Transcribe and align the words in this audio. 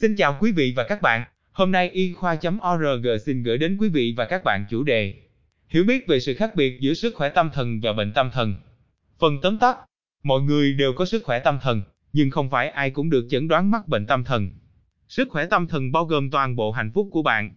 Xin 0.00 0.16
chào 0.16 0.38
quý 0.40 0.52
vị 0.52 0.72
và 0.76 0.84
các 0.84 1.02
bạn. 1.02 1.24
Hôm 1.52 1.72
nay 1.72 1.90
y 1.90 2.12
khoa.org 2.12 3.06
xin 3.26 3.42
gửi 3.42 3.58
đến 3.58 3.76
quý 3.80 3.88
vị 3.88 4.14
và 4.16 4.24
các 4.24 4.44
bạn 4.44 4.66
chủ 4.70 4.82
đề 4.82 5.14
Hiểu 5.68 5.84
biết 5.84 6.06
về 6.06 6.20
sự 6.20 6.34
khác 6.34 6.54
biệt 6.54 6.80
giữa 6.80 6.94
sức 6.94 7.14
khỏe 7.14 7.28
tâm 7.28 7.50
thần 7.54 7.80
và 7.82 7.92
bệnh 7.92 8.12
tâm 8.12 8.30
thần. 8.32 8.54
Phần 9.18 9.38
tóm 9.42 9.58
tắt, 9.58 9.76
mọi 10.22 10.40
người 10.40 10.72
đều 10.72 10.92
có 10.92 11.04
sức 11.04 11.24
khỏe 11.24 11.38
tâm 11.38 11.58
thần, 11.62 11.82
nhưng 12.12 12.30
không 12.30 12.50
phải 12.50 12.68
ai 12.68 12.90
cũng 12.90 13.10
được 13.10 13.26
chẩn 13.30 13.48
đoán 13.48 13.70
mắc 13.70 13.88
bệnh 13.88 14.06
tâm 14.06 14.24
thần. 14.24 14.50
Sức 15.08 15.28
khỏe 15.30 15.46
tâm 15.46 15.66
thần 15.66 15.92
bao 15.92 16.04
gồm 16.04 16.30
toàn 16.30 16.56
bộ 16.56 16.72
hạnh 16.72 16.90
phúc 16.94 17.08
của 17.12 17.22
bạn. 17.22 17.50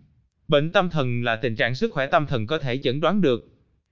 Bệnh 0.47 0.71
tâm 0.71 0.89
thần 0.89 1.23
là 1.23 1.35
tình 1.35 1.55
trạng 1.55 1.75
sức 1.75 1.93
khỏe 1.93 2.07
tâm 2.07 2.27
thần 2.27 2.47
có 2.47 2.57
thể 2.57 2.77
chẩn 2.77 2.99
đoán 2.99 3.21
được. 3.21 3.47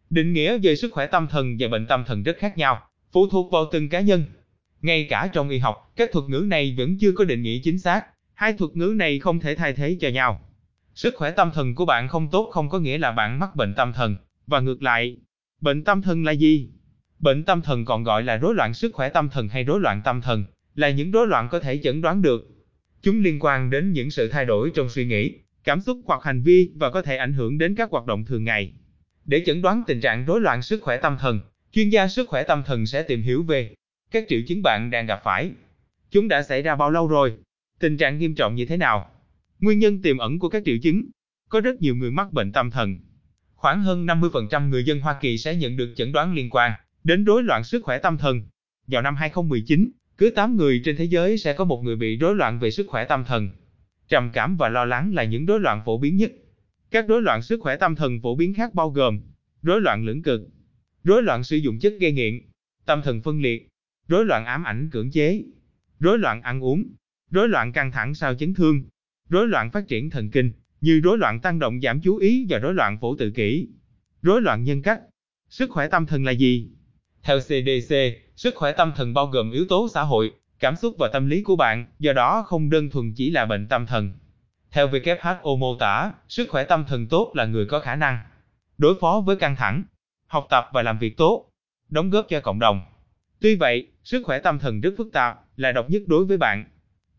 Định 0.09 0.33
nghĩa 0.33 0.57
về 0.57 0.75
sức 0.75 0.93
khỏe 0.93 1.07
tâm 1.07 1.27
thần 1.27 1.55
và 1.59 1.67
bệnh 1.67 1.87
tâm 1.87 2.03
thần 2.07 2.23
rất 2.23 2.37
khác 2.37 2.57
nhau, 2.57 2.81
phụ 3.11 3.27
thuộc 3.29 3.51
vào 3.51 3.65
từng 3.71 3.89
cá 3.89 4.01
nhân. 4.01 4.23
Ngay 4.81 5.07
cả 5.09 5.29
trong 5.33 5.49
y 5.49 5.57
học, 5.57 5.93
các 5.95 6.09
thuật 6.13 6.25
ngữ 6.29 6.39
này 6.47 6.75
vẫn 6.77 6.97
chưa 6.99 7.11
có 7.11 7.23
định 7.23 7.41
nghĩa 7.41 7.59
chính 7.63 7.79
xác. 7.79 8.05
Hai 8.37 8.53
thuật 8.53 8.71
ngữ 8.73 8.93
này 8.95 9.19
không 9.19 9.39
thể 9.39 9.55
thay 9.55 9.73
thế 9.73 9.97
cho 9.99 10.09
nhau. 10.09 10.41
Sức 10.95 11.13
khỏe 11.17 11.31
tâm 11.31 11.51
thần 11.53 11.75
của 11.75 11.85
bạn 11.85 12.07
không 12.07 12.29
tốt 12.31 12.49
không 12.51 12.69
có 12.69 12.79
nghĩa 12.79 12.97
là 12.97 13.11
bạn 13.11 13.39
mắc 13.39 13.55
bệnh 13.55 13.73
tâm 13.73 13.93
thần, 13.93 14.15
và 14.47 14.59
ngược 14.59 14.83
lại. 14.83 15.17
Bệnh 15.61 15.83
tâm 15.83 16.01
thần 16.01 16.23
là 16.23 16.31
gì? 16.31 16.69
Bệnh 17.19 17.43
tâm 17.43 17.61
thần 17.61 17.85
còn 17.85 18.03
gọi 18.03 18.23
là 18.23 18.37
rối 18.37 18.55
loạn 18.55 18.73
sức 18.73 18.93
khỏe 18.93 19.09
tâm 19.09 19.29
thần 19.29 19.47
hay 19.47 19.63
rối 19.63 19.79
loạn 19.79 20.01
tâm 20.05 20.21
thần, 20.21 20.45
là 20.75 20.89
những 20.89 21.11
rối 21.11 21.27
loạn 21.27 21.47
có 21.51 21.59
thể 21.59 21.77
chẩn 21.77 22.01
đoán 22.01 22.21
được. 22.21 22.47
Chúng 23.01 23.21
liên 23.21 23.39
quan 23.39 23.69
đến 23.69 23.91
những 23.91 24.11
sự 24.11 24.29
thay 24.29 24.45
đổi 24.45 24.71
trong 24.75 24.89
suy 24.89 25.05
nghĩ, 25.05 25.33
cảm 25.63 25.81
xúc 25.81 25.99
hoặc 26.05 26.23
hành 26.23 26.41
vi 26.41 26.71
và 26.75 26.89
có 26.89 27.01
thể 27.01 27.17
ảnh 27.17 27.33
hưởng 27.33 27.57
đến 27.57 27.75
các 27.75 27.91
hoạt 27.91 28.05
động 28.05 28.25
thường 28.25 28.43
ngày. 28.43 28.73
Để 29.25 29.43
chẩn 29.45 29.61
đoán 29.61 29.83
tình 29.87 30.01
trạng 30.01 30.25
rối 30.25 30.41
loạn 30.41 30.61
sức 30.61 30.81
khỏe 30.83 30.97
tâm 30.97 31.17
thần, 31.19 31.39
chuyên 31.71 31.89
gia 31.89 32.07
sức 32.07 32.29
khỏe 32.29 32.43
tâm 32.43 32.63
thần 32.65 32.85
sẽ 32.85 33.03
tìm 33.03 33.21
hiểu 33.21 33.43
về 33.43 33.73
các 34.11 34.25
triệu 34.27 34.39
chứng 34.47 34.61
bạn 34.63 34.89
đang 34.91 35.05
gặp 35.05 35.21
phải. 35.23 35.51
Chúng 36.11 36.27
đã 36.27 36.43
xảy 36.43 36.61
ra 36.61 36.75
bao 36.75 36.91
lâu 36.91 37.07
rồi? 37.07 37.33
Tình 37.79 37.97
trạng 37.97 38.17
nghiêm 38.17 38.35
trọng 38.35 38.55
như 38.55 38.65
thế 38.65 38.77
nào? 38.77 39.11
Nguyên 39.59 39.79
nhân 39.79 40.01
tiềm 40.01 40.17
ẩn 40.17 40.39
của 40.39 40.49
các 40.49 40.63
triệu 40.65 40.77
chứng. 40.83 41.03
Có 41.49 41.61
rất 41.61 41.81
nhiều 41.81 41.95
người 41.95 42.11
mắc 42.11 42.33
bệnh 42.33 42.51
tâm 42.51 42.71
thần. 42.71 42.99
Khoảng 43.55 43.83
hơn 43.83 44.05
50% 44.05 44.69
người 44.69 44.83
dân 44.83 44.99
Hoa 44.99 45.17
Kỳ 45.21 45.37
sẽ 45.37 45.55
nhận 45.55 45.77
được 45.77 45.93
chẩn 45.95 46.11
đoán 46.11 46.33
liên 46.33 46.49
quan 46.49 46.71
đến 47.03 47.25
rối 47.25 47.43
loạn 47.43 47.63
sức 47.63 47.83
khỏe 47.83 47.97
tâm 47.97 48.17
thần. 48.17 48.41
Vào 48.87 49.01
năm 49.01 49.15
2019, 49.15 49.91
cứ 50.17 50.29
8 50.29 50.57
người 50.57 50.81
trên 50.85 50.95
thế 50.95 51.03
giới 51.03 51.37
sẽ 51.37 51.53
có 51.53 51.65
một 51.65 51.81
người 51.83 51.95
bị 51.95 52.17
rối 52.17 52.35
loạn 52.35 52.59
về 52.59 52.71
sức 52.71 52.87
khỏe 52.89 53.05
tâm 53.05 53.25
thần. 53.25 53.49
Trầm 54.07 54.29
cảm 54.33 54.57
và 54.57 54.69
lo 54.69 54.85
lắng 54.85 55.13
là 55.13 55.23
những 55.23 55.45
rối 55.45 55.59
loạn 55.59 55.81
phổ 55.85 55.97
biến 55.97 56.17
nhất. 56.17 56.31
Các 56.91 57.07
rối 57.07 57.21
loạn 57.21 57.41
sức 57.41 57.59
khỏe 57.61 57.75
tâm 57.75 57.95
thần 57.95 58.19
phổ 58.21 58.35
biến 58.35 58.53
khác 58.53 58.73
bao 58.73 58.89
gồm 58.89 59.19
rối 59.61 59.81
loạn 59.81 60.05
lưỡng 60.05 60.23
cực, 60.23 60.41
rối 61.03 61.23
loạn 61.23 61.43
sử 61.43 61.57
dụng 61.57 61.79
chất 61.79 61.93
gây 61.99 62.11
nghiện, 62.11 62.41
tâm 62.85 63.01
thần 63.01 63.21
phân 63.21 63.41
liệt, 63.41 63.67
rối 64.07 64.25
loạn 64.25 64.45
ám 64.45 64.63
ảnh 64.63 64.89
cưỡng 64.91 65.11
chế, 65.11 65.43
rối 65.99 66.19
loạn 66.19 66.41
ăn 66.41 66.63
uống, 66.63 66.83
rối 67.31 67.49
loạn 67.49 67.71
căng 67.71 67.91
thẳng 67.91 68.15
sau 68.15 68.33
chấn 68.35 68.53
thương, 68.53 68.83
rối 69.29 69.47
loạn 69.47 69.71
phát 69.71 69.87
triển 69.87 70.09
thần 70.09 70.31
kinh, 70.31 70.51
như 70.81 71.01
rối 71.03 71.17
loạn 71.17 71.39
tăng 71.39 71.59
động 71.59 71.79
giảm 71.81 72.01
chú 72.01 72.17
ý 72.17 72.45
và 72.49 72.59
rối 72.59 72.73
loạn 72.73 72.97
phổ 73.01 73.15
tự 73.15 73.31
kỷ, 73.31 73.67
rối 74.21 74.41
loạn 74.41 74.63
nhân 74.63 74.81
cách. 74.81 75.01
Sức 75.49 75.69
khỏe 75.69 75.87
tâm 75.87 76.05
thần 76.05 76.25
là 76.25 76.31
gì? 76.31 76.69
Theo 77.23 77.39
CDC, 77.39 77.95
sức 78.35 78.55
khỏe 78.55 78.71
tâm 78.71 78.91
thần 78.95 79.13
bao 79.13 79.27
gồm 79.27 79.51
yếu 79.51 79.65
tố 79.69 79.87
xã 79.93 80.01
hội, 80.01 80.31
cảm 80.59 80.75
xúc 80.75 80.95
và 80.99 81.09
tâm 81.13 81.27
lý 81.27 81.43
của 81.43 81.55
bạn, 81.55 81.85
do 81.99 82.13
đó 82.13 82.43
không 82.47 82.69
đơn 82.69 82.89
thuần 82.89 83.13
chỉ 83.15 83.29
là 83.29 83.45
bệnh 83.45 83.67
tâm 83.67 83.85
thần. 83.85 84.13
Theo 84.71 84.87
WHO 84.87 85.57
mô 85.57 85.75
tả, 85.75 86.13
sức 86.27 86.49
khỏe 86.49 86.63
tâm 86.63 86.85
thần 86.87 87.07
tốt 87.07 87.31
là 87.35 87.45
người 87.45 87.65
có 87.65 87.79
khả 87.79 87.95
năng 87.95 88.19
đối 88.77 88.95
phó 88.99 89.21
với 89.25 89.35
căng 89.35 89.55
thẳng, 89.55 89.83
học 90.27 90.47
tập 90.49 90.69
và 90.73 90.83
làm 90.83 90.99
việc 90.99 91.17
tốt, 91.17 91.49
đóng 91.89 92.09
góp 92.09 92.25
cho 92.29 92.39
cộng 92.39 92.59
đồng. 92.59 92.81
Tuy 93.39 93.55
vậy, 93.55 93.87
sức 94.03 94.21
khỏe 94.25 94.39
tâm 94.39 94.59
thần 94.59 94.81
rất 94.81 94.93
phức 94.97 95.07
tạp, 95.13 95.39
là 95.55 95.71
độc 95.71 95.89
nhất 95.89 96.01
đối 96.07 96.25
với 96.25 96.37
bạn. 96.37 96.65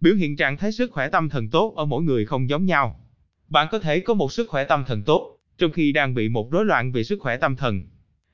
Biểu 0.01 0.15
hiện 0.15 0.37
trạng 0.37 0.57
thái 0.57 0.73
sức 0.73 0.93
khỏe 0.93 1.09
tâm 1.09 1.29
thần 1.29 1.51
tốt 1.51 1.75
ở 1.77 1.85
mỗi 1.85 2.03
người 2.03 2.27
không 2.27 2.49
giống 2.49 2.65
nhau. 2.65 3.01
Bạn 3.49 3.69
có 3.71 3.79
thể 3.79 4.01
có 4.01 4.15
một 4.15 4.33
sức 4.33 4.49
khỏe 4.49 4.65
tâm 4.65 4.85
thần 4.85 5.03
tốt, 5.03 5.39
trong 5.59 5.73
khi 5.73 5.93
đang 5.93 6.15
bị 6.15 6.29
một 6.29 6.51
rối 6.53 6.65
loạn 6.65 6.93
về 6.93 7.05
sức 7.05 7.19
khỏe 7.21 7.37
tâm 7.37 7.57
thần. 7.57 7.83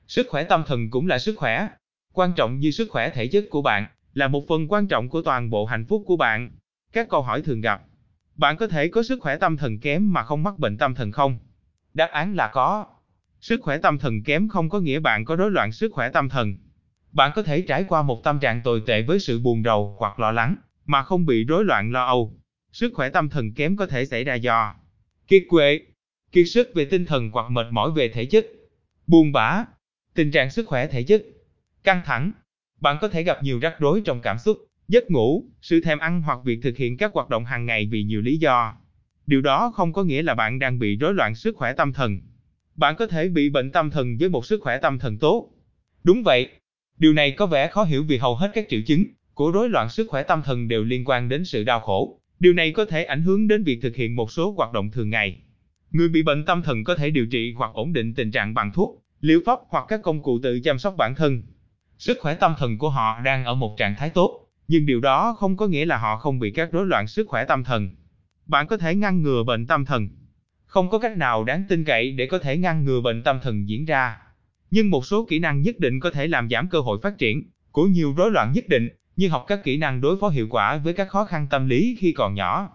Sức 0.07 0.27
khỏe 0.29 0.43
tâm 0.43 0.63
thần 0.67 0.89
cũng 0.89 1.07
là 1.07 1.19
sức 1.19 1.35
khỏe. 1.37 1.67
Quan 2.13 2.33
trọng 2.35 2.59
như 2.59 2.71
sức 2.71 2.87
khỏe 2.91 3.09
thể 3.09 3.27
chất 3.27 3.45
của 3.49 3.61
bạn, 3.61 3.85
là 4.13 4.27
một 4.27 4.47
phần 4.47 4.67
quan 4.67 4.87
trọng 4.87 5.09
của 5.09 5.21
toàn 5.21 5.49
bộ 5.49 5.65
hạnh 5.65 5.85
phúc 5.85 6.03
của 6.05 6.17
bạn. 6.17 6.51
Các 6.93 7.09
câu 7.09 7.21
hỏi 7.21 7.41
thường 7.41 7.61
gặp. 7.61 7.81
Bạn 8.35 8.57
có 8.57 8.67
thể 8.67 8.87
có 8.87 9.03
sức 9.03 9.19
khỏe 9.21 9.37
tâm 9.37 9.57
thần 9.57 9.79
kém 9.79 10.13
mà 10.13 10.23
không 10.23 10.43
mắc 10.43 10.59
bệnh 10.59 10.77
tâm 10.77 10.95
thần 10.95 11.11
không? 11.11 11.39
Đáp 11.93 12.09
án 12.11 12.35
là 12.35 12.47
có. 12.47 12.85
Sức 13.41 13.61
khỏe 13.63 13.77
tâm 13.77 13.99
thần 13.99 14.23
kém 14.23 14.47
không 14.47 14.69
có 14.69 14.79
nghĩa 14.79 14.99
bạn 14.99 15.25
có 15.25 15.35
rối 15.35 15.51
loạn 15.51 15.71
sức 15.71 15.91
khỏe 15.93 16.09
tâm 16.09 16.29
thần. 16.29 16.55
Bạn 17.11 17.31
có 17.35 17.43
thể 17.43 17.61
trải 17.61 17.83
qua 17.83 18.01
một 18.01 18.23
tâm 18.23 18.39
trạng 18.39 18.61
tồi 18.61 18.83
tệ 18.85 19.01
với 19.01 19.19
sự 19.19 19.39
buồn 19.39 19.63
rầu 19.63 19.95
hoặc 19.99 20.19
lo 20.19 20.31
lắng, 20.31 20.55
mà 20.85 21.03
không 21.03 21.25
bị 21.25 21.43
rối 21.43 21.65
loạn 21.65 21.91
lo 21.91 22.05
âu. 22.05 22.39
Sức 22.71 22.93
khỏe 22.93 23.09
tâm 23.09 23.29
thần 23.29 23.53
kém 23.53 23.75
có 23.75 23.87
thể 23.87 24.05
xảy 24.05 24.23
ra 24.23 24.35
do 24.35 24.75
kiệt 25.27 25.43
quệ, 25.49 25.79
kiệt 26.31 26.45
sức 26.47 26.71
về 26.75 26.85
tinh 26.85 27.05
thần 27.05 27.29
hoặc 27.33 27.51
mệt 27.51 27.67
mỏi 27.71 27.91
về 27.91 28.09
thể 28.09 28.25
chất, 28.25 28.47
buồn 29.07 29.31
bã, 29.31 29.65
tình 30.13 30.31
trạng 30.31 30.49
sức 30.49 30.67
khỏe 30.67 30.87
thể 30.87 31.03
chất, 31.03 31.23
căng 31.83 32.01
thẳng. 32.05 32.31
Bạn 32.81 32.97
có 33.01 33.07
thể 33.07 33.23
gặp 33.23 33.43
nhiều 33.43 33.59
rắc 33.59 33.79
rối 33.79 34.01
trong 34.05 34.21
cảm 34.21 34.37
xúc, 34.37 34.57
giấc 34.87 35.11
ngủ, 35.11 35.43
sự 35.61 35.81
thèm 35.81 35.99
ăn 35.99 36.21
hoặc 36.21 36.39
việc 36.43 36.59
thực 36.63 36.77
hiện 36.77 36.97
các 36.97 37.13
hoạt 37.13 37.29
động 37.29 37.45
hàng 37.45 37.65
ngày 37.65 37.87
vì 37.91 38.03
nhiều 38.03 38.21
lý 38.21 38.37
do. 38.37 38.75
Điều 39.27 39.41
đó 39.41 39.71
không 39.75 39.93
có 39.93 40.03
nghĩa 40.03 40.21
là 40.21 40.35
bạn 40.35 40.59
đang 40.59 40.79
bị 40.79 40.95
rối 40.95 41.13
loạn 41.13 41.35
sức 41.35 41.55
khỏe 41.55 41.73
tâm 41.73 41.93
thần. 41.93 42.19
Bạn 42.75 42.95
có 42.95 43.07
thể 43.07 43.27
bị 43.29 43.49
bệnh 43.49 43.71
tâm 43.71 43.91
thần 43.91 44.17
với 44.19 44.29
một 44.29 44.45
sức 44.45 44.61
khỏe 44.61 44.77
tâm 44.77 44.99
thần 44.99 45.17
tốt. 45.17 45.49
Đúng 46.03 46.23
vậy, 46.23 46.49
điều 46.97 47.13
này 47.13 47.31
có 47.31 47.45
vẻ 47.45 47.67
khó 47.67 47.83
hiểu 47.83 48.03
vì 48.03 48.17
hầu 48.17 48.35
hết 48.35 48.51
các 48.53 48.65
triệu 48.69 48.81
chứng 48.87 49.03
của 49.35 49.51
rối 49.51 49.69
loạn 49.69 49.89
sức 49.89 50.07
khỏe 50.09 50.23
tâm 50.23 50.41
thần 50.43 50.67
đều 50.67 50.83
liên 50.83 51.05
quan 51.05 51.29
đến 51.29 51.45
sự 51.45 51.63
đau 51.63 51.79
khổ. 51.79 52.19
Điều 52.39 52.53
này 52.53 52.71
có 52.71 52.85
thể 52.85 53.03
ảnh 53.03 53.21
hưởng 53.21 53.47
đến 53.47 53.63
việc 53.63 53.79
thực 53.81 53.95
hiện 53.95 54.15
một 54.15 54.31
số 54.31 54.51
hoạt 54.51 54.73
động 54.73 54.91
thường 54.91 55.09
ngày. 55.09 55.39
Người 55.91 56.09
bị 56.09 56.23
bệnh 56.23 56.45
tâm 56.45 56.61
thần 56.61 56.83
có 56.83 56.95
thể 56.95 57.09
điều 57.09 57.25
trị 57.27 57.53
hoặc 57.57 57.71
ổn 57.73 57.93
định 57.93 58.13
tình 58.13 58.31
trạng 58.31 58.53
bằng 58.53 58.71
thuốc, 58.73 59.03
liệu 59.21 59.41
pháp 59.45 59.59
hoặc 59.69 59.85
các 59.87 60.01
công 60.03 60.23
cụ 60.23 60.39
tự 60.43 60.59
chăm 60.59 60.79
sóc 60.79 60.95
bản 60.97 61.15
thân. 61.15 61.43
Sức 61.97 62.17
khỏe 62.21 62.35
tâm 62.35 62.53
thần 62.57 62.77
của 62.77 62.89
họ 62.89 63.21
đang 63.21 63.45
ở 63.45 63.55
một 63.55 63.75
trạng 63.77 63.95
thái 63.95 64.09
tốt, 64.09 64.47
nhưng 64.67 64.85
điều 64.85 64.99
đó 64.99 65.35
không 65.39 65.57
có 65.57 65.67
nghĩa 65.67 65.85
là 65.85 65.97
họ 65.97 66.17
không 66.17 66.39
bị 66.39 66.51
các 66.51 66.71
rối 66.71 66.85
loạn 66.85 67.07
sức 67.07 67.27
khỏe 67.27 67.45
tâm 67.45 67.63
thần. 67.63 67.89
Bạn 68.45 68.67
có 68.67 68.77
thể 68.77 68.95
ngăn 68.95 69.21
ngừa 69.21 69.43
bệnh 69.43 69.67
tâm 69.67 69.85
thần. 69.85 70.07
Không 70.65 70.89
có 70.89 70.99
cách 70.99 71.17
nào 71.17 71.43
đáng 71.43 71.63
tin 71.69 71.83
cậy 71.83 72.11
để 72.11 72.27
có 72.27 72.39
thể 72.39 72.57
ngăn 72.57 72.85
ngừa 72.85 73.01
bệnh 73.01 73.23
tâm 73.23 73.39
thần 73.43 73.69
diễn 73.69 73.85
ra. 73.85 74.17
Nhưng 74.71 74.89
một 74.89 75.05
số 75.05 75.25
kỹ 75.25 75.39
năng 75.39 75.61
nhất 75.61 75.79
định 75.79 75.99
có 75.99 76.11
thể 76.11 76.27
làm 76.27 76.49
giảm 76.49 76.69
cơ 76.69 76.79
hội 76.79 76.99
phát 77.03 77.17
triển 77.17 77.49
của 77.71 77.87
nhiều 77.87 78.13
rối 78.17 78.31
loạn 78.31 78.51
nhất 78.53 78.67
định, 78.67 78.89
như 79.15 79.29
học 79.29 79.45
các 79.47 79.63
kỹ 79.63 79.77
năng 79.77 80.01
đối 80.01 80.17
phó 80.17 80.29
hiệu 80.29 80.47
quả 80.49 80.77
với 80.77 80.93
các 80.93 81.09
khó 81.09 81.25
khăn 81.25 81.47
tâm 81.49 81.67
lý 81.67 81.95
khi 81.99 82.11
còn 82.11 82.35
nhỏ. 82.35 82.69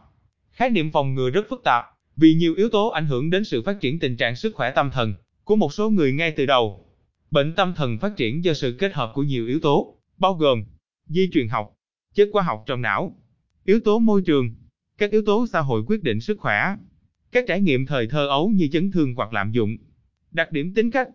Khái 0.52 0.70
niệm 0.70 0.90
phòng 0.90 1.14
ngừa 1.14 1.30
rất 1.30 1.46
phức 1.48 1.60
tạp, 1.64 1.84
vì 2.16 2.34
nhiều 2.34 2.54
yếu 2.54 2.68
tố 2.68 2.88
ảnh 2.88 3.06
hưởng 3.06 3.30
đến 3.30 3.44
sự 3.44 3.62
phát 3.62 3.80
triển 3.80 3.98
tình 3.98 4.16
trạng 4.16 4.36
sức 4.36 4.54
khỏe 4.54 4.70
tâm 4.70 4.90
thần 4.90 5.14
của 5.44 5.56
một 5.56 5.72
số 5.72 5.90
người 5.90 6.12
ngay 6.12 6.30
từ 6.30 6.46
đầu. 6.46 6.86
Bệnh 7.30 7.54
tâm 7.54 7.74
thần 7.76 7.98
phát 7.98 8.16
triển 8.16 8.44
do 8.44 8.52
sự 8.52 8.76
kết 8.78 8.94
hợp 8.94 9.12
của 9.14 9.22
nhiều 9.22 9.46
yếu 9.46 9.60
tố, 9.60 9.98
bao 10.18 10.34
gồm 10.34 10.64
di 11.06 11.28
truyền 11.32 11.48
học, 11.48 11.74
chất 12.14 12.28
hóa 12.32 12.42
học 12.42 12.62
trong 12.66 12.82
não, 12.82 13.16
yếu 13.64 13.80
tố 13.80 13.98
môi 13.98 14.22
trường, 14.22 14.54
các 14.98 15.10
yếu 15.10 15.22
tố 15.26 15.46
xã 15.46 15.60
hội 15.60 15.82
quyết 15.86 16.02
định 16.02 16.20
sức 16.20 16.40
khỏe, 16.40 16.76
các 17.32 17.44
trải 17.48 17.60
nghiệm 17.60 17.86
thời 17.86 18.06
thơ 18.06 18.28
ấu 18.28 18.48
như 18.48 18.68
chấn 18.72 18.90
thương 18.90 19.14
hoặc 19.14 19.32
lạm 19.32 19.52
dụng, 19.52 19.76
đặc 20.30 20.52
điểm 20.52 20.74
tính 20.74 20.90
cách, 20.90 21.08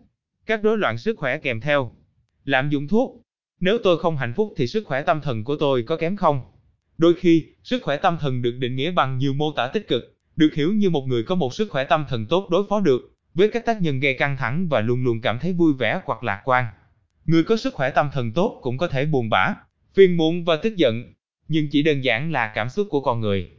các 0.46 0.62
rối 0.62 0.78
loạn 0.78 0.98
sức 0.98 1.18
khỏe 1.18 1.38
kèm 1.38 1.60
theo, 1.60 1.92
lạm 2.44 2.70
dụng 2.70 2.88
thuốc. 2.88 3.22
Nếu 3.60 3.78
tôi 3.84 3.98
không 3.98 4.16
hạnh 4.16 4.34
phúc 4.36 4.54
thì 4.56 4.66
sức 4.66 4.86
khỏe 4.86 5.02
tâm 5.02 5.20
thần 5.20 5.44
của 5.44 5.56
tôi 5.56 5.82
có 5.82 5.96
kém 5.96 6.16
không? 6.16 6.40
Đôi 6.98 7.14
khi, 7.14 7.44
sức 7.62 7.82
khỏe 7.82 7.96
tâm 7.96 8.16
thần 8.20 8.42
được 8.42 8.56
định 8.58 8.76
nghĩa 8.76 8.90
bằng 8.90 9.18
nhiều 9.18 9.34
mô 9.34 9.52
tả 9.52 9.66
tích 9.66 9.88
cực, 9.88 10.16
được 10.36 10.54
hiểu 10.54 10.72
như 10.72 10.90
một 10.90 11.06
người 11.06 11.22
có 11.22 11.34
một 11.34 11.54
sức 11.54 11.70
khỏe 11.70 11.84
tâm 11.84 12.04
thần 12.08 12.26
tốt 12.26 12.48
đối 12.50 12.66
phó 12.68 12.80
được 12.80 13.12
với 13.34 13.50
các 13.50 13.66
tác 13.66 13.82
nhân 13.82 14.00
gây 14.00 14.14
căng 14.14 14.36
thẳng 14.36 14.68
và 14.68 14.80
luôn 14.80 15.04
luôn 15.04 15.20
cảm 15.20 15.38
thấy 15.38 15.52
vui 15.52 15.72
vẻ 15.78 16.00
hoặc 16.04 16.24
lạc 16.24 16.42
quan. 16.44 16.64
Người 17.24 17.44
có 17.44 17.56
sức 17.56 17.74
khỏe 17.74 17.90
tâm 17.90 18.10
thần 18.12 18.32
tốt 18.32 18.58
cũng 18.62 18.78
có 18.78 18.88
thể 18.88 19.06
buồn 19.06 19.30
bã, 19.30 19.54
phiền 19.94 20.16
muộn 20.16 20.44
và 20.44 20.56
tức 20.56 20.76
giận, 20.76 21.12
nhưng 21.48 21.68
chỉ 21.70 21.82
đơn 21.82 22.04
giản 22.04 22.32
là 22.32 22.52
cảm 22.54 22.68
xúc 22.68 22.86
của 22.90 23.00
con 23.00 23.20
người. 23.20 23.50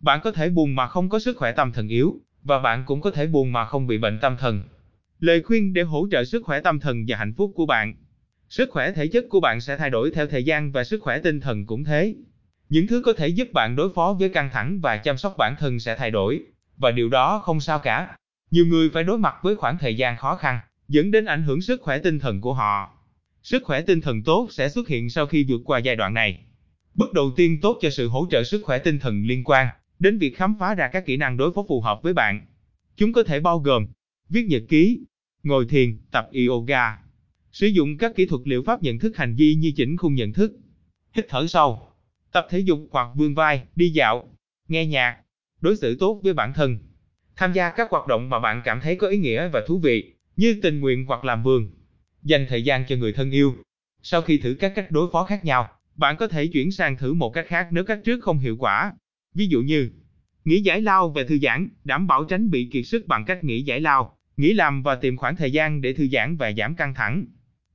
Bạn 0.00 0.20
có 0.24 0.30
thể 0.30 0.48
buồn 0.50 0.74
mà 0.74 0.86
không 0.86 1.08
có 1.08 1.18
sức 1.18 1.36
khỏe 1.36 1.52
tâm 1.52 1.72
thần 1.72 1.88
yếu, 1.88 2.14
và 2.42 2.58
bạn 2.58 2.82
cũng 2.86 3.00
có 3.00 3.10
thể 3.10 3.26
buồn 3.26 3.52
mà 3.52 3.64
không 3.64 3.86
bị 3.86 3.98
bệnh 3.98 4.18
tâm 4.20 4.36
thần. 4.36 4.62
Lời 5.18 5.42
khuyên 5.42 5.72
để 5.72 5.82
hỗ 5.82 6.06
trợ 6.10 6.24
sức 6.24 6.44
khỏe 6.44 6.60
tâm 6.60 6.80
thần 6.80 7.04
và 7.08 7.16
hạnh 7.16 7.34
phúc 7.36 7.52
của 7.54 7.66
bạn. 7.66 7.94
Sức 8.48 8.70
khỏe 8.70 8.92
thể 8.92 9.06
chất 9.06 9.24
của 9.28 9.40
bạn 9.40 9.60
sẽ 9.60 9.76
thay 9.76 9.90
đổi 9.90 10.10
theo 10.10 10.26
thời 10.26 10.44
gian 10.44 10.72
và 10.72 10.84
sức 10.84 11.02
khỏe 11.02 11.18
tinh 11.18 11.40
thần 11.40 11.66
cũng 11.66 11.84
thế. 11.84 12.14
Những 12.68 12.86
thứ 12.86 13.02
có 13.04 13.12
thể 13.12 13.28
giúp 13.28 13.48
bạn 13.52 13.76
đối 13.76 13.92
phó 13.94 14.16
với 14.20 14.28
căng 14.28 14.50
thẳng 14.52 14.80
và 14.80 14.96
chăm 14.96 15.16
sóc 15.16 15.34
bản 15.38 15.54
thân 15.58 15.80
sẽ 15.80 15.96
thay 15.96 16.10
đổi, 16.10 16.40
và 16.76 16.90
điều 16.90 17.08
đó 17.08 17.38
không 17.38 17.60
sao 17.60 17.78
cả. 17.78 18.16
Nhiều 18.50 18.66
người 18.66 18.90
phải 18.90 19.04
đối 19.04 19.18
mặt 19.18 19.34
với 19.42 19.56
khoảng 19.56 19.78
thời 19.78 19.96
gian 19.96 20.16
khó 20.16 20.36
khăn, 20.36 20.58
dẫn 20.88 21.10
đến 21.10 21.24
ảnh 21.24 21.42
hưởng 21.42 21.60
sức 21.60 21.80
khỏe 21.82 21.98
tinh 21.98 22.18
thần 22.18 22.40
của 22.40 22.54
họ. 22.54 22.90
Sức 23.42 23.62
khỏe 23.64 23.80
tinh 23.80 24.00
thần 24.00 24.22
tốt 24.22 24.48
sẽ 24.50 24.68
xuất 24.68 24.88
hiện 24.88 25.10
sau 25.10 25.26
khi 25.26 25.46
vượt 25.48 25.60
qua 25.64 25.78
giai 25.78 25.96
đoạn 25.96 26.14
này. 26.14 26.40
Bước 26.94 27.12
đầu 27.12 27.32
tiên 27.36 27.60
tốt 27.60 27.78
cho 27.80 27.90
sự 27.90 28.08
hỗ 28.08 28.26
trợ 28.30 28.44
sức 28.44 28.62
khỏe 28.64 28.78
tinh 28.78 28.98
thần 28.98 29.22
liên 29.22 29.44
quan 29.44 29.68
đến 29.98 30.18
việc 30.18 30.36
khám 30.36 30.56
phá 30.60 30.74
ra 30.74 30.88
các 30.88 31.06
kỹ 31.06 31.16
năng 31.16 31.36
đối 31.36 31.52
phó 31.52 31.64
phù 31.68 31.80
hợp 31.80 32.02
với 32.02 32.12
bạn. 32.12 32.46
Chúng 32.96 33.12
có 33.12 33.22
thể 33.22 33.40
bao 33.40 33.58
gồm 33.58 33.86
viết 34.28 34.46
nhật 34.48 34.62
ký, 34.68 35.00
ngồi 35.42 35.66
thiền, 35.66 35.98
tập 36.10 36.28
yoga, 36.48 36.98
sử 37.54 37.66
dụng 37.66 37.98
các 37.98 38.12
kỹ 38.16 38.26
thuật 38.26 38.42
liệu 38.44 38.62
pháp 38.62 38.82
nhận 38.82 38.98
thức 38.98 39.16
hành 39.16 39.34
vi 39.34 39.54
như 39.54 39.72
chỉnh 39.76 39.96
khung 39.96 40.14
nhận 40.14 40.32
thức, 40.32 40.52
hít 41.12 41.26
thở 41.28 41.46
sâu, 41.46 41.88
tập 42.32 42.46
thể 42.50 42.58
dục 42.58 42.78
hoặc 42.90 43.08
vươn 43.14 43.34
vai, 43.34 43.62
đi 43.76 43.90
dạo. 43.90 44.28
nghe 44.68 44.86
nhạc, 44.86 45.18
đối 45.60 45.76
xử 45.76 45.96
tốt 46.00 46.20
với 46.24 46.32
bản 46.32 46.52
thân, 46.52 46.78
tham 47.36 47.52
gia 47.52 47.70
các 47.70 47.90
hoạt 47.90 48.06
động 48.06 48.30
mà 48.30 48.38
bạn 48.40 48.62
cảm 48.64 48.80
thấy 48.80 48.96
có 48.96 49.08
ý 49.08 49.18
nghĩa 49.18 49.48
và 49.48 49.62
thú 49.66 49.78
vị, 49.78 50.14
như 50.36 50.60
tình 50.62 50.80
nguyện 50.80 51.04
hoặc 51.06 51.24
làm 51.24 51.42
vườn, 51.42 51.70
dành 52.22 52.46
thời 52.48 52.64
gian 52.64 52.84
cho 52.88 52.96
người 52.96 53.12
thân 53.12 53.30
yêu. 53.30 53.54
Sau 54.02 54.22
khi 54.22 54.38
thử 54.38 54.56
các 54.60 54.72
cách 54.74 54.90
đối 54.90 55.10
phó 55.12 55.24
khác 55.24 55.44
nhau, 55.44 55.68
bạn 55.96 56.16
có 56.16 56.28
thể 56.28 56.46
chuyển 56.46 56.72
sang 56.72 56.96
thử 56.96 57.14
một 57.14 57.30
cách 57.30 57.46
khác 57.48 57.68
nếu 57.70 57.84
cách 57.84 58.00
trước 58.04 58.22
không 58.22 58.38
hiệu 58.38 58.56
quả. 58.56 58.92
Ví 59.34 59.46
dụ 59.46 59.60
như, 59.60 59.90
nghỉ 60.44 60.60
giải 60.60 60.80
lao 60.80 61.10
và 61.10 61.22
thư 61.28 61.38
giãn, 61.38 61.68
đảm 61.84 62.06
bảo 62.06 62.24
tránh 62.24 62.50
bị 62.50 62.68
kiệt 62.72 62.86
sức 62.86 63.06
bằng 63.06 63.24
cách 63.24 63.44
nghỉ 63.44 63.62
giải 63.62 63.80
lao, 63.80 64.16
nghỉ 64.36 64.52
làm 64.52 64.82
và 64.82 64.94
tìm 64.94 65.16
khoảng 65.16 65.36
thời 65.36 65.50
gian 65.50 65.80
để 65.80 65.92
thư 65.92 66.08
giãn 66.08 66.36
và 66.36 66.52
giảm 66.52 66.76
căng 66.76 66.94
thẳng. 66.94 67.24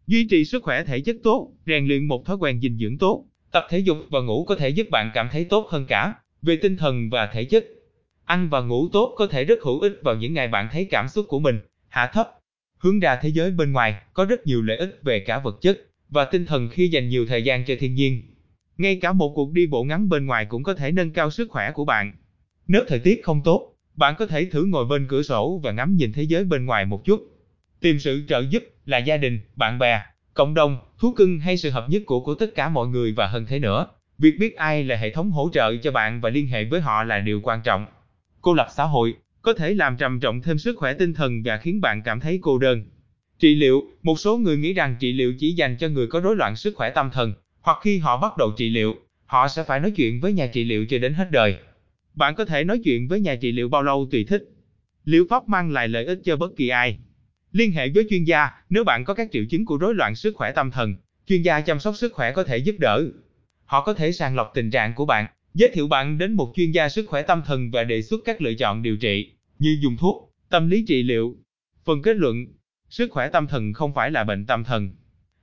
Duy 0.10 0.28
trì 0.28 0.46
sức 0.46 0.64
khỏe 0.64 0.84
thể 0.84 1.00
chất 1.00 1.16
tốt, 1.24 1.52
rèn 1.68 1.88
luyện 1.88 2.06
một 2.06 2.26
thói 2.26 2.38
quen 2.38 2.60
dinh 2.62 2.78
dưỡng 2.78 2.98
tốt, 2.98 3.26
tập 3.52 3.68
thể 3.70 3.80
dục 3.80 3.98
và 4.10 4.20
ngủ 4.20 4.46
có 4.46 4.56
thể 4.56 4.70
giúp 4.70 4.88
bạn 4.92 5.12
cảm 5.14 5.30
thấy 5.32 5.46
tốt 5.46 5.68
hơn 5.70 5.86
cả 5.86 6.14
về 6.42 6.56
tinh 6.56 6.78
thần 6.78 7.10
và 7.10 7.30
thể 7.34 7.44
chất. 7.44 7.66
Ăn 8.26 8.50
và 8.50 8.62
ngủ 8.62 8.90
tốt 8.92 9.14
có 9.18 9.28
thể 9.28 9.44
rất 9.44 9.60
hữu 9.64 9.80
ích 9.80 10.00
vào 10.04 10.16
những 10.16 10.34
ngày 10.34 10.48
bạn 10.48 10.68
thấy 10.72 10.86
cảm 10.86 11.08
xúc 11.08 11.26
của 11.30 11.40
mình 11.40 11.60
hạ 11.88 12.10
thấp. 12.14 12.30
Hướng 12.78 13.00
ra 13.00 13.20
thế 13.22 13.30
giới 13.30 13.52
bên 13.52 13.72
ngoài 13.72 13.96
có 14.14 14.26
rất 14.26 14.48
nhiều 14.48 14.62
lợi 14.62 14.78
ích 14.78 15.00
về 15.04 15.20
cả 15.20 15.40
vật 15.40 15.62
chất 15.62 15.80
và 16.10 16.26
tinh 16.26 16.46
thần 16.46 16.70
khi 16.70 16.88
dành 16.88 17.10
nhiều 17.10 17.26
thời 17.26 17.44
gian 17.44 17.66
cho 17.66 17.76
thiên 17.80 17.94
nhiên. 17.94 18.22
Ngay 18.78 18.96
cả 18.96 19.14
một 19.14 19.32
cuộc 19.36 19.52
đi 19.52 19.68
bộ 19.68 19.84
ngắn 19.84 20.10
bên 20.10 20.26
ngoài 20.26 20.46
cũng 20.46 20.64
có 20.64 20.74
thể 20.74 20.92
nâng 20.92 21.12
cao 21.12 21.32
sức 21.32 21.52
khỏe 21.52 21.72
của 21.72 21.86
bạn. 21.86 22.14
Nếu 22.68 22.84
thời 22.88 23.00
tiết 23.00 23.24
không 23.24 23.42
tốt, 23.44 23.76
bạn 23.96 24.16
có 24.18 24.26
thể 24.26 24.46
thử 24.46 24.66
ngồi 24.66 24.86
bên 24.86 25.08
cửa 25.08 25.22
sổ 25.22 25.60
và 25.64 25.72
ngắm 25.72 25.96
nhìn 25.96 26.14
thế 26.14 26.24
giới 26.24 26.44
bên 26.44 26.66
ngoài 26.66 26.86
một 26.86 27.06
chút. 27.06 27.39
Tìm 27.82 28.00
sự 28.00 28.24
trợ 28.28 28.44
giúp 28.50 28.64
là 28.86 28.98
gia 28.98 29.18
đình, 29.18 29.40
bạn 29.56 29.80
bè, 29.80 30.02
cộng 30.34 30.54
đồng, 30.54 30.80
thú 31.00 31.14
cưng 31.14 31.40
hay 31.40 31.58
sự 31.58 31.70
hợp 31.70 31.86
nhất 31.90 32.02
của 32.06 32.20
của 32.20 32.36
tất 32.36 32.56
cả 32.56 32.70
mọi 32.70 32.88
người 32.88 33.12
và 33.12 33.28
hơn 33.28 33.46
thế 33.46 33.60
nữa. 33.60 33.88
Việc 34.18 34.36
biết 34.40 34.56
ai 34.56 34.84
là 34.84 34.96
hệ 34.96 35.12
thống 35.12 35.32
hỗ 35.32 35.50
trợ 35.54 35.78
cho 35.78 35.92
bạn 35.92 36.22
và 36.22 36.30
liên 36.30 36.48
hệ 36.48 36.66
với 36.66 36.82
họ 36.82 37.04
là 37.04 37.20
điều 37.20 37.42
quan 37.44 37.62
trọng. 37.64 37.86
Cô 38.42 38.54
lập 38.54 38.68
xã 38.76 38.84
hội 38.84 39.14
có 39.42 39.54
thể 39.54 39.74
làm 39.74 39.98
trầm 39.98 40.20
trọng 40.20 40.42
thêm 40.42 40.58
sức 40.58 40.78
khỏe 40.78 40.94
tinh 40.94 41.14
thần 41.14 41.42
và 41.46 41.58
khiến 41.58 41.82
bạn 41.82 42.02
cảm 42.06 42.20
thấy 42.20 42.40
cô 42.42 42.58
đơn. 42.58 42.84
Trị 43.40 43.56
liệu, 43.56 43.84
một 44.02 44.20
số 44.20 44.38
người 44.38 44.58
nghĩ 44.58 44.74
rằng 44.74 44.96
trị 45.00 45.14
liệu 45.14 45.34
chỉ 45.40 45.52
dành 45.52 45.78
cho 45.78 45.88
người 45.88 46.08
có 46.08 46.20
rối 46.20 46.36
loạn 46.36 46.56
sức 46.56 46.76
khỏe 46.76 46.90
tâm 46.90 47.10
thần, 47.12 47.34
hoặc 47.62 47.78
khi 47.82 47.98
họ 47.98 48.18
bắt 48.18 48.38
đầu 48.38 48.52
trị 48.58 48.70
liệu, 48.70 48.96
họ 49.26 49.48
sẽ 49.48 49.64
phải 49.64 49.80
nói 49.80 49.92
chuyện 49.92 50.20
với 50.22 50.34
nhà 50.34 50.48
trị 50.48 50.64
liệu 50.64 50.86
cho 50.90 50.98
đến 50.98 51.14
hết 51.14 51.32
đời. 51.32 51.56
Bạn 52.16 52.36
có 52.36 52.46
thể 52.46 52.64
nói 52.64 52.82
chuyện 52.84 53.08
với 53.08 53.20
nhà 53.20 53.36
trị 53.36 53.52
liệu 53.52 53.70
bao 53.70 53.84
lâu 53.84 54.08
tùy 54.12 54.24
thích. 54.24 54.44
Liệu 55.06 55.26
pháp 55.30 55.50
mang 55.50 55.72
lại 55.72 55.88
lợi 55.88 56.06
ích 56.06 56.20
cho 56.24 56.36
bất 56.36 56.52
kỳ 56.58 56.70
ai. 56.70 56.98
Liên 57.52 57.72
hệ 57.72 57.90
với 57.90 58.08
chuyên 58.10 58.24
gia 58.24 58.50
nếu 58.70 58.84
bạn 58.84 59.06
có 59.06 59.14
các 59.14 59.30
triệu 59.32 59.44
chứng 59.50 59.66
của 59.66 59.78
rối 59.78 59.96
loạn 59.96 60.16
sức 60.16 60.36
khỏe 60.36 60.52
tâm 60.52 60.72
thần, 60.72 60.96
chuyên 61.28 61.42
gia 61.42 61.62
chăm 61.62 61.80
sóc 61.80 61.96
sức 61.96 62.14
khỏe 62.14 62.32
có 62.32 62.44
thể 62.44 62.58
giúp 62.58 62.76
đỡ. 62.80 63.04
Họ 63.66 63.84
có 63.86 63.94
thể 63.94 64.12
sàng 64.12 64.36
lọc 64.36 64.52
tình 64.54 64.72
trạng 64.72 64.94
của 64.94 65.06
bạn, 65.06 65.26
giới 65.54 65.70
thiệu 65.74 65.88
bạn 65.88 66.18
đến 66.18 66.34
một 66.34 66.52
chuyên 66.56 66.72
gia 66.72 66.90
sức 66.90 67.06
khỏe 67.10 67.22
tâm 67.22 67.42
thần 67.46 67.72
và 67.72 67.84
đề 67.84 68.02
xuất 68.02 68.20
các 68.26 68.42
lựa 68.42 68.54
chọn 68.54 68.82
điều 68.82 68.98
trị, 68.98 69.34
như 69.60 69.78
dùng 69.82 69.98
thuốc, 69.98 70.34
tâm 70.50 70.70
lý 70.70 70.86
trị 70.88 71.04
liệu. 71.04 71.36
Phần 71.86 72.02
kết 72.02 72.16
luận, 72.16 72.46
sức 72.90 73.12
khỏe 73.12 73.30
tâm 73.30 73.48
thần 73.48 73.74
không 73.74 73.94
phải 73.94 74.12
là 74.12 74.24
bệnh 74.24 74.46
tâm 74.46 74.64
thần. 74.64 74.92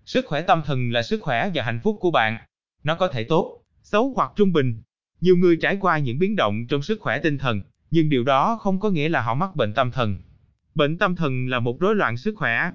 Sức 0.04 0.26
khỏe 0.26 0.42
tâm 0.42 0.62
thần 0.66 0.90
là 0.90 1.02
sức 1.02 1.22
khỏe 1.22 1.50
và 1.54 1.62
hạnh 1.62 1.80
phúc 1.82 1.96
của 2.00 2.10
bạn. 2.10 2.38
Nó 2.84 2.94
có 2.94 3.08
thể 3.08 3.24
tốt, 3.24 3.62
xấu 3.82 4.12
hoặc 4.16 4.32
trung 4.36 4.52
bình. 4.52 4.82
Nhiều 5.20 5.36
người 5.36 5.56
trải 5.56 5.76
qua 5.80 5.98
những 5.98 6.18
biến 6.18 6.36
động 6.36 6.66
trong 6.68 6.82
sức 6.82 7.00
khỏe 7.00 7.18
tinh 7.18 7.38
thần, 7.38 7.60
nhưng 7.90 8.08
điều 8.08 8.24
đó 8.24 8.58
không 8.60 8.80
có 8.80 8.90
nghĩa 8.90 9.08
là 9.08 9.20
họ 9.20 9.34
mắc 9.34 9.56
bệnh 9.56 9.74
tâm 9.74 9.90
thần. 9.90 10.18
Bệnh 10.76 10.98
tâm 10.98 11.16
thần 11.16 11.48
là 11.48 11.60
một 11.60 11.80
rối 11.80 11.94
loạn 11.94 12.16
sức 12.16 12.34
khỏe. 12.36 12.70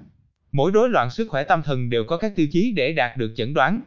Mỗi 0.52 0.70
rối 0.70 0.88
loạn 0.90 1.10
sức 1.10 1.28
khỏe 1.30 1.44
tâm 1.44 1.62
thần 1.62 1.90
đều 1.90 2.04
có 2.04 2.16
các 2.16 2.32
tiêu 2.36 2.46
chí 2.52 2.72
để 2.76 2.92
đạt 2.92 3.16
được 3.16 3.32
chẩn 3.36 3.54
đoán. 3.54 3.80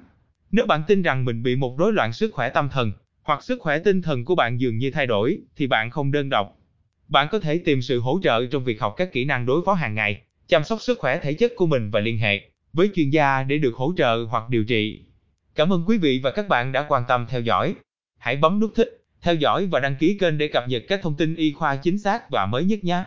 Nếu 0.52 0.66
bạn 0.66 0.84
tin 0.88 1.02
rằng 1.02 1.26
mình 1.26 1.44
bị 1.44 1.56
một 1.56 1.76
rối 1.78 1.94
loạn 1.94 2.14
sức 2.14 2.34
khỏe 2.34 2.50
tâm 2.50 2.70
thần, 2.70 2.92
hoặc 3.22 3.44
sức 3.44 3.62
khỏe 3.62 3.80
tinh 3.80 4.02
thần 4.02 4.26
của 4.26 4.36
bạn 4.36 4.62
dường 4.62 4.78
như 4.78 4.92
thay 4.92 5.08
đổi, 5.08 5.38
thì 5.56 5.68
bạn 5.68 5.90
không 5.90 6.12
đơn 6.12 6.30
độc. 6.30 6.58
Bạn 7.08 7.28
có 7.32 7.40
thể 7.40 7.58
tìm 7.58 7.82
sự 7.82 8.00
hỗ 8.00 8.20
trợ 8.24 8.46
trong 8.46 8.64
việc 8.64 8.82
học 8.82 8.94
các 8.98 9.12
kỹ 9.12 9.26
năng 9.26 9.46
đối 9.46 9.62
phó 9.66 9.74
hàng 9.74 9.96
ngày, 9.96 10.22
chăm 10.48 10.64
sóc 10.64 10.82
sức 10.82 11.00
khỏe 11.00 11.20
thể 11.20 11.34
chất 11.34 11.52
của 11.56 11.66
mình 11.66 11.92
và 11.92 12.00
liên 12.00 12.18
hệ 12.18 12.50
với 12.74 12.90
chuyên 12.96 13.10
gia 13.10 13.44
để 13.44 13.58
được 13.58 13.76
hỗ 13.76 13.94
trợ 13.98 14.26
hoặc 14.30 14.50
điều 14.50 14.64
trị. 14.64 15.06
Cảm 15.56 15.74
ơn 15.74 15.84
quý 15.88 15.98
vị 15.98 16.20
và 16.24 16.32
các 16.32 16.48
bạn 16.48 16.72
đã 16.72 16.86
quan 16.88 17.04
tâm 17.08 17.26
theo 17.30 17.42
dõi. 17.42 17.76
Hãy 18.18 18.36
bấm 18.36 18.60
nút 18.60 18.72
thích, 18.76 19.06
theo 19.22 19.36
dõi 19.36 19.68
và 19.68 19.80
đăng 19.80 19.96
ký 20.00 20.18
kênh 20.20 20.38
để 20.38 20.48
cập 20.48 20.68
nhật 20.68 20.84
các 20.88 21.00
thông 21.04 21.18
tin 21.18 21.36
y 21.36 21.52
khoa 21.52 21.76
chính 21.76 21.98
xác 21.98 22.30
và 22.30 22.46
mới 22.46 22.64
nhất 22.64 22.84
nhé. 22.84 23.04